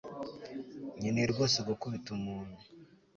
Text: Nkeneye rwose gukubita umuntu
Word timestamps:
Nkeneye 0.97 1.27
rwose 1.33 1.57
gukubita 1.67 2.07
umuntu 2.17 2.57